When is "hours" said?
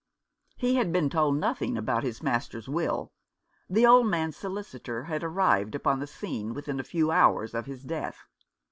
7.11-7.53